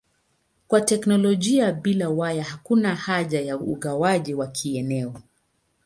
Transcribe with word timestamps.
Kwa 0.67 0.81
teknolojia 0.81 1.71
bila 1.73 2.09
waya 2.09 2.43
hakuna 2.43 2.95
haja 2.95 3.41
ya 3.41 3.57
ugawaji 3.57 4.33
wa 4.33 4.47
kieneo. 4.47 5.13